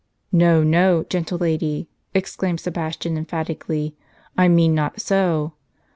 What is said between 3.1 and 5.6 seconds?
emphatically." I mean not so.